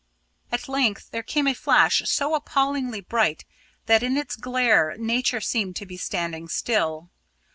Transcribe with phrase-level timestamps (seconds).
[0.51, 3.45] At length there came a flash so appallingly bright
[3.85, 7.11] that in its glare Nature seemed to be standing still.